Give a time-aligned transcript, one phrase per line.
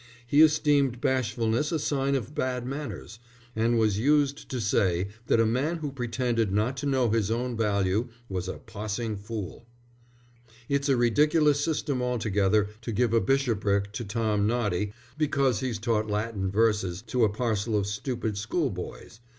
[0.25, 3.19] He esteemed bashfulness a sign of bad manners,
[3.55, 7.55] and was used to say that a man who pretended not to know his own
[7.55, 9.67] value was a possing fool.
[10.67, 16.07] "It's a ridiculous system altogether to give a bishopric to Tom Noddy because he's taught
[16.09, 19.19] Latin verses to a parcel of stupid school boys.